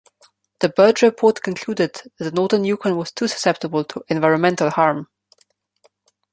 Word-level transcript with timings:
The 0.61 0.69
Berger 0.69 1.05
Report 1.09 1.43
concluded 1.43 1.93
that 1.93 2.07
the 2.17 2.31
northern 2.31 2.63
Yukon 2.65 2.97
was 2.97 3.11
too 3.11 3.27
susceptible 3.27 3.83
to 3.83 4.03
environmental 4.09 4.71
harm. 4.71 5.07